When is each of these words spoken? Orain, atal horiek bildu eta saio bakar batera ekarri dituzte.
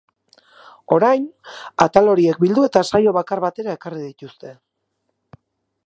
Orain, 0.95 1.27
atal 1.85 2.09
horiek 2.13 2.41
bildu 2.45 2.65
eta 2.69 2.83
saio 2.91 3.15
bakar 3.19 3.45
batera 3.45 3.77
ekarri 3.81 4.03
dituzte. 4.09 4.57